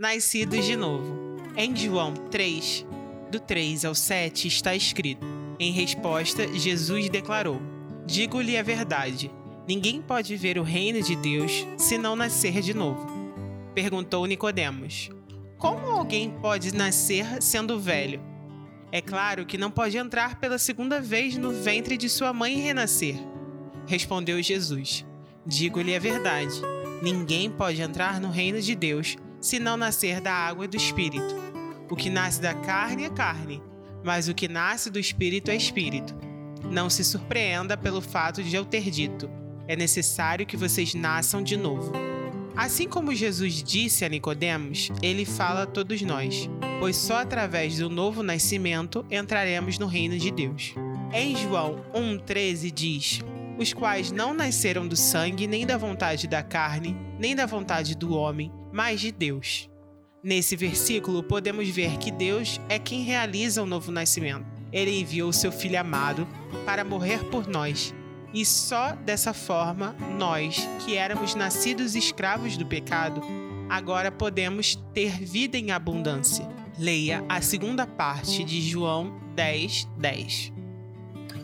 [0.00, 1.14] nascidos de novo.
[1.54, 2.86] Em João 3,
[3.30, 5.26] do 3 ao 7, está escrito:
[5.58, 7.60] Em resposta, Jesus declarou:
[8.06, 9.30] Digo-lhe a verdade.
[9.68, 13.06] Ninguém pode ver o reino de Deus se não nascer de novo.
[13.74, 15.10] Perguntou Nicodemos:
[15.58, 18.22] Como alguém pode nascer sendo velho?
[18.90, 22.62] É claro que não pode entrar pela segunda vez no ventre de sua mãe e
[22.62, 23.16] renascer.
[23.86, 25.04] Respondeu Jesus:
[25.46, 26.54] Digo-lhe a verdade.
[27.02, 31.34] Ninguém pode entrar no reino de Deus se não nascer da água e do espírito.
[31.88, 33.62] O que nasce da carne é carne,
[34.04, 36.14] mas o que nasce do espírito é espírito.
[36.70, 39.30] Não se surpreenda pelo fato de eu ter dito:
[39.66, 41.92] é necessário que vocês nasçam de novo.
[42.54, 47.88] Assim como Jesus disse a Nicodemos, ele fala a todos nós, pois só através do
[47.88, 50.74] novo nascimento entraremos no reino de Deus.
[51.12, 53.20] Em João 1,13 diz:
[53.58, 58.14] Os quais não nasceram do sangue, nem da vontade da carne, nem da vontade do
[58.14, 59.68] homem, mas de Deus.
[60.22, 64.44] Nesse versículo, podemos ver que Deus é quem realiza o novo nascimento.
[64.72, 66.28] Ele enviou seu Filho amado
[66.66, 67.94] para morrer por nós.
[68.32, 73.22] E só dessa forma, nós, que éramos nascidos escravos do pecado,
[73.68, 76.46] agora podemos ter vida em abundância.
[76.78, 80.59] Leia a segunda parte de João 10, 10.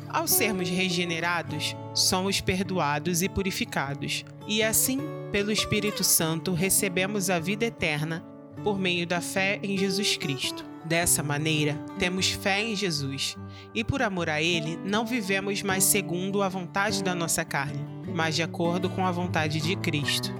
[0.08, 5.00] Ao sermos regenerados, somos perdoados e purificados, e assim,
[5.32, 8.24] pelo Espírito Santo, recebemos a vida eterna
[8.62, 10.64] por meio da fé em Jesus Cristo.
[10.84, 13.36] Dessa maneira, temos fé em Jesus
[13.74, 18.36] e, por amor a Ele, não vivemos mais segundo a vontade da nossa carne, mas
[18.36, 20.32] de acordo com a vontade de Cristo.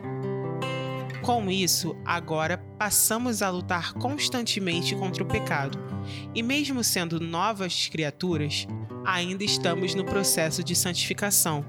[1.26, 5.76] Com isso, agora passamos a lutar constantemente contra o pecado,
[6.32, 8.64] e mesmo sendo novas criaturas,
[9.04, 11.66] ainda estamos no processo de santificação.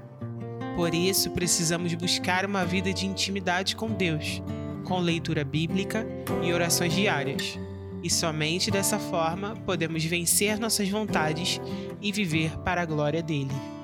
[0.76, 4.40] Por isso, precisamos buscar uma vida de intimidade com Deus,
[4.84, 6.06] com leitura bíblica
[6.40, 7.58] e orações diárias.
[8.00, 11.60] E somente dessa forma podemos vencer nossas vontades
[12.00, 13.77] e viver para a glória dele.